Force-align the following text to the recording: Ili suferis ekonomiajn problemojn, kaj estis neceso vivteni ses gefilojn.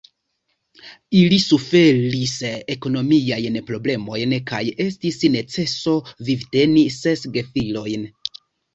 Ili 1.19 1.37
suferis 1.47 2.33
ekonomiajn 2.77 3.61
problemojn, 3.69 4.35
kaj 4.55 4.65
estis 4.89 5.23
neceso 5.39 5.97
vivteni 6.33 6.91
ses 7.01 7.31
gefilojn. 7.41 8.15